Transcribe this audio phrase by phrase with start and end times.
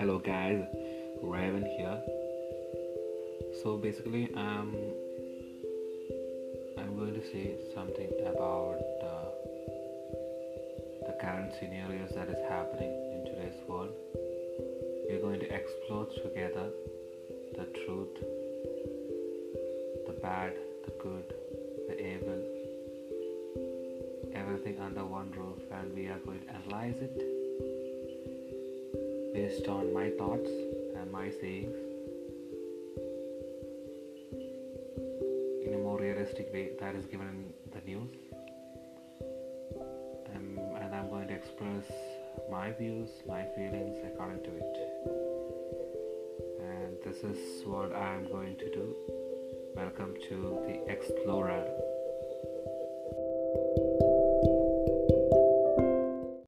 [0.00, 0.64] Hello guys,
[1.22, 2.00] Raven here.
[3.62, 4.74] So basically, um,
[6.78, 9.28] I'm going to say something about uh,
[11.06, 13.92] the current scenarios that is happening in today's world.
[15.06, 16.70] We're going to explore together
[17.58, 18.16] the truth,
[20.06, 20.54] the bad,
[20.86, 21.34] the good,
[21.88, 22.42] the evil,
[24.34, 27.49] everything under one roof, and we are going to analyze it
[29.32, 30.50] based on my thoughts
[30.96, 31.76] and my sayings
[35.64, 38.10] in a more realistic way that is given in the news.
[40.34, 41.84] Um, and I'm going to express
[42.50, 44.76] my views, my feelings according to it.
[46.60, 48.94] And this is what I'm going to do.
[49.76, 51.89] Welcome to the Explorer.